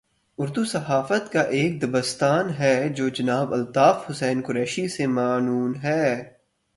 [0.37, 6.23] اردو صحافت کا ایک دبستان ہے جو جناب الطاف حسن قریشی سے معنون ہے۔